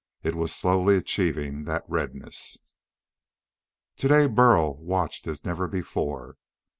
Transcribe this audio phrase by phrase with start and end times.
[0.23, 2.57] It was slowly achieving that redness.
[3.97, 6.37] Today Burl watched as never before.